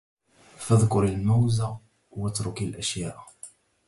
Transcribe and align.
فاذكر 0.57 1.03
المَوز 1.03 1.63
واتركِ 2.11 2.61
الأشياءَ 2.61 3.25